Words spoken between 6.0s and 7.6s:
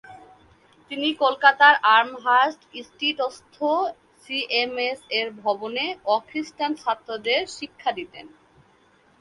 অ-খ্রিস্টান ছাত্রদের